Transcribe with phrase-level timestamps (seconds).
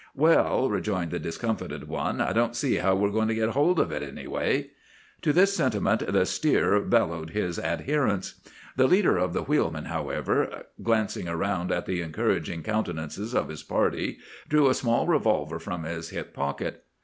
[0.15, 3.91] "'Well,' rejoined the discomfited one, 'I don't see how we're going to get hold of
[3.91, 4.71] it, anyway.'
[5.21, 8.41] "To this sentiment the steer bellowed his adherence.
[8.75, 14.17] The leader of the wheelmen, however, glancing around at the encouraging countenances of his party,
[14.49, 16.83] drew a small revolver from his hip pocket.